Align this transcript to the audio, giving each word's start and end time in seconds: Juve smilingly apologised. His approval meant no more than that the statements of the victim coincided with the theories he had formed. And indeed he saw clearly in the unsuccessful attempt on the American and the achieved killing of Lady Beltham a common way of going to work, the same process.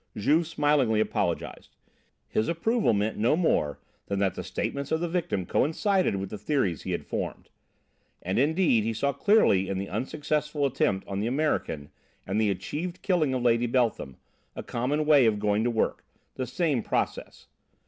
Juve 0.17 0.47
smilingly 0.47 0.99
apologised. 0.99 1.77
His 2.27 2.47
approval 2.47 2.91
meant 2.91 3.17
no 3.17 3.35
more 3.37 3.77
than 4.07 4.17
that 4.17 4.33
the 4.33 4.43
statements 4.43 4.91
of 4.91 4.99
the 4.99 5.07
victim 5.07 5.45
coincided 5.45 6.15
with 6.15 6.31
the 6.31 6.39
theories 6.39 6.81
he 6.81 6.91
had 6.93 7.05
formed. 7.05 7.49
And 8.23 8.39
indeed 8.39 8.83
he 8.83 8.93
saw 8.93 9.13
clearly 9.13 9.69
in 9.69 9.77
the 9.77 9.89
unsuccessful 9.89 10.65
attempt 10.65 11.07
on 11.07 11.19
the 11.19 11.27
American 11.27 11.91
and 12.25 12.41
the 12.41 12.49
achieved 12.49 13.03
killing 13.03 13.31
of 13.35 13.43
Lady 13.43 13.67
Beltham 13.67 14.17
a 14.55 14.63
common 14.63 15.05
way 15.05 15.27
of 15.27 15.37
going 15.37 15.63
to 15.65 15.69
work, 15.69 16.03
the 16.33 16.47
same 16.47 16.81
process. 16.81 17.45